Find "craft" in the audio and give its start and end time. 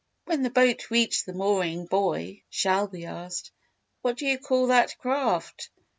4.97-5.69